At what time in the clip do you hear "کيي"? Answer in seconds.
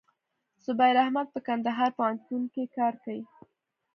3.03-3.21